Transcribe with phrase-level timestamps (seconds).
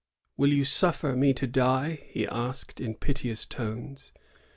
[0.35, 2.01] Will you suffer me to die?
[2.05, 4.11] '* he asked, in piteous tones.